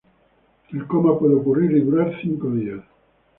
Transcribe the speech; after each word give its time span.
El 0.71 0.87
coma 0.87 1.19
puede 1.19 1.35
ocurrir 1.35 1.73
y 1.73 1.81
durar 1.81 2.11
cinco 2.23 2.49
días. 2.49 2.81